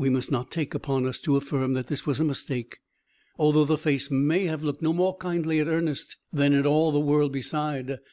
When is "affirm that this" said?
1.36-2.04